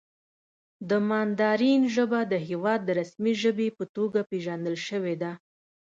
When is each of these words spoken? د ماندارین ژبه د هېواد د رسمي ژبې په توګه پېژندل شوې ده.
د 0.89 0.91
ماندارین 1.09 1.81
ژبه 1.95 2.19
د 2.31 2.33
هېواد 2.47 2.79
د 2.85 2.89
رسمي 2.99 3.33
ژبې 3.43 3.67
په 3.77 3.83
توګه 3.95 4.19
پېژندل 4.29 4.75
شوې 4.87 5.15
ده. 5.21 5.31